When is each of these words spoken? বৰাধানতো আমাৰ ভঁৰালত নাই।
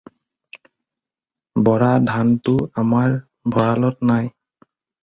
বৰাধানতো 1.69 2.57
আমাৰ 2.85 3.17
ভঁৰালত 3.59 4.13
নাই। 4.15 4.35